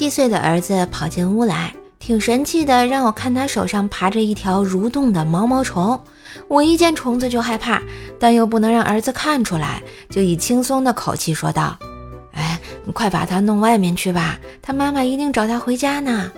[0.00, 6.00] 七岁的儿子跑进屋来，挺神气的，让我看他手上爬着一条蠕动的毛毛虫。
[6.48, 7.82] 我一见虫子就害怕，
[8.18, 11.76] 但又不能让儿子看出来，就以轻松的口气说道
[12.32, 16.32] ：“哎，你快把它弄外面去吧，他妈妈一定找他回家呢。”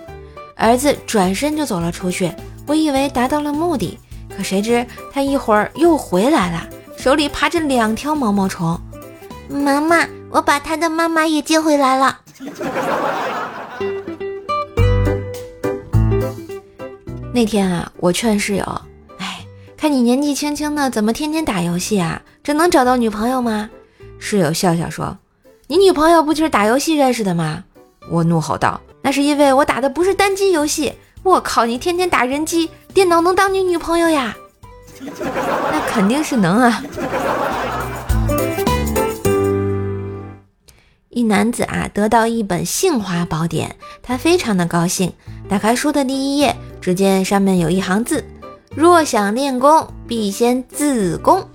[0.59, 2.29] 儿子转身就走了出去，
[2.67, 3.97] 我以为达到了目的，
[4.35, 6.67] 可谁知他一会儿又回来了，
[6.97, 8.77] 手里爬着两条毛毛虫。
[9.47, 12.19] 妈妈，我把他的妈妈也接回来了。
[17.33, 18.81] 那天啊，我劝室友。
[19.17, 22.21] 哎看你年纪轻轻的，怎么天天打游戏啊？
[22.43, 23.69] 这能找到女朋友吗？
[24.19, 25.17] 室友笑笑说
[25.67, 27.63] ：“你女朋友不就是打游戏认识的吗？”
[28.09, 30.93] 我怒吼道：“那是因为我打的不是单机游戏。
[31.23, 34.35] 我靠，你天天打人机，电脑能当你女朋友呀？
[35.01, 36.83] 那肯定是能啊！”
[41.13, 45.11] 一男子啊，得到一本杏花宝典，他非常的高兴。
[45.47, 48.23] 打开书的第一页，只见上面有一行字。
[48.75, 51.47] 若想练功，必先自宫。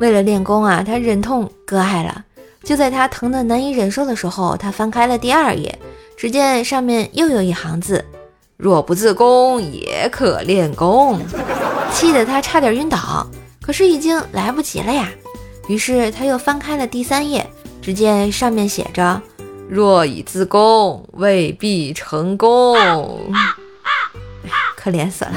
[0.00, 2.24] 为了练功啊，他忍痛割爱了。
[2.64, 5.78] 就在他疼得难以忍受的时候，他翻开了第二页，
[6.16, 8.02] 只见上面又有一行字：
[8.56, 11.20] 若不自宫，也可练功。
[11.92, 13.26] 气得他差点晕倒，
[13.60, 15.10] 可是已经来不及了呀。
[15.68, 17.46] 于是他又翻开了第三页，
[17.82, 19.20] 只见上面写着：
[19.68, 22.78] 若以自宫，未必成功。
[24.76, 25.32] 可怜死了。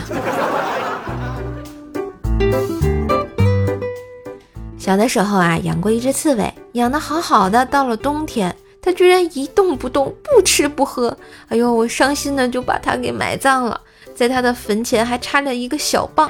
[4.77, 7.65] 小的时候啊，养过一只刺猬，养的好好的。
[7.65, 11.17] 到了冬天，它居然一动不动，不吃不喝。
[11.47, 13.81] 哎呦，我伤心的就把它给埋葬了，
[14.15, 16.29] 在它的坟前还插了一个小棒。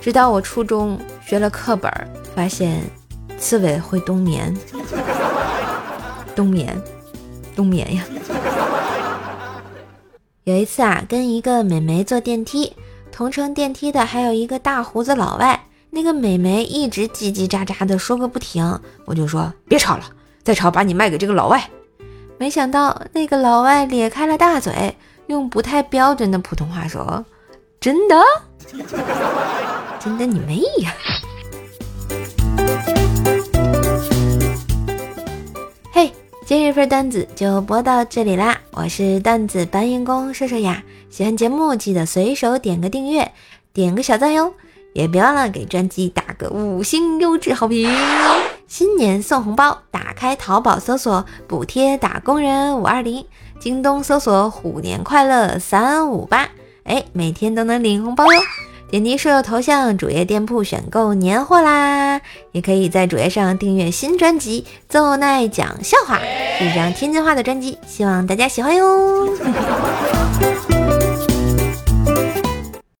[0.00, 1.92] 直到我初中学了课本，
[2.36, 2.80] 发现
[3.38, 4.56] 刺猬会冬眠，
[6.34, 6.82] 冬眠，
[7.54, 8.04] 冬眠呀。
[10.44, 12.72] 有一次啊，跟一个美眉坐电梯，
[13.12, 15.60] 同乘电梯的还有一个大胡子老外。
[15.90, 20.04] 那个美眉一直叽叽喳喳的说个不停，我就说别吵了，
[20.42, 21.70] 再吵把你卖给这个老外。
[22.38, 24.94] 没想到那个老外咧开了大嘴，
[25.26, 27.24] 用不太标准的普通话说
[27.80, 28.16] ：“真的？
[29.98, 30.94] 真的你妹呀！”，
[36.46, 40.80] 今日份段子就播到这里啦，我是段子搬运工瘦瘦呀，
[41.10, 43.32] 喜欢节目记得随手点个订阅，
[43.72, 44.54] 点个小赞哟。
[44.92, 47.92] 也别忘了给专辑打个五星优质好评。
[48.68, 53.26] 新年送红包，打开淘宝搜索“补贴打工人五二零”，
[53.58, 56.48] 京东搜索“虎年快乐三五八”，
[56.86, 58.40] 哎，每天都能领红包哟！
[58.88, 62.20] 点击舍友头像，主页店铺选购年货啦。
[62.52, 66.18] 也可以在主页上订阅新专辑《奏奈讲笑话》，
[66.58, 69.28] 是一张天津话的专辑，希望大家喜欢哟。